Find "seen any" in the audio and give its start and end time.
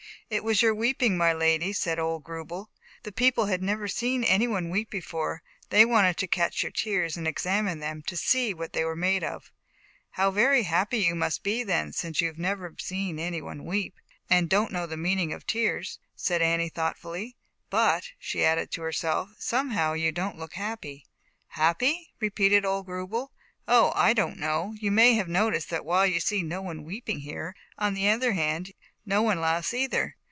3.89-4.47, 12.79-13.41